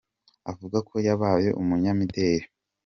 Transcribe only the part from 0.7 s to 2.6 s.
ko yabaye umunyamideli.